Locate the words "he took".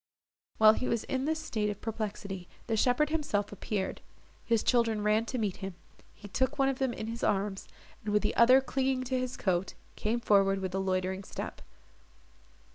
6.15-6.57